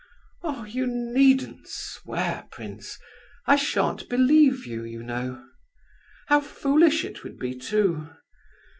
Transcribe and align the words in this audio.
Oh! 0.41 0.63
you 0.63 0.87
needn't 0.87 1.67
swear, 1.67 2.47
prince, 2.49 2.97
I 3.45 3.55
shan't 3.55 4.09
believe 4.09 4.65
you, 4.65 4.83
you 4.83 5.03
know. 5.03 5.47
How 6.25 6.39
foolish 6.41 7.05
it 7.05 7.23
would 7.23 7.37
be, 7.37 7.53
too! 7.53 8.09